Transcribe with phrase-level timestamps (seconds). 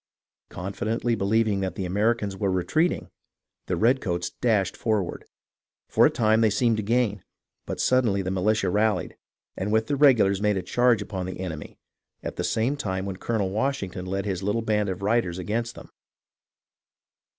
[0.49, 3.11] Confidently believing the Ameri cans were retreating,
[3.67, 5.25] the redcoats dashed forward.
[5.89, 7.23] For a time they seemed to gain,
[7.67, 9.15] but suddenly the militia rallied
[9.55, 11.77] and with the regulars made a charge upon the enemy,
[12.23, 15.91] at the same time when Colonel Washington led his little band of riders against them.